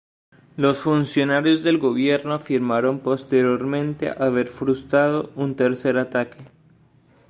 Los 0.57 0.79
funcionarios 0.79 1.61
del 1.61 1.77
gobierno 1.77 2.33
afirmaron 2.33 3.01
posteriormente 3.01 4.09
haber 4.17 4.47
frustrado 4.47 5.29
un 5.35 5.53
tercer 5.55 5.99
ataque. 5.99 6.39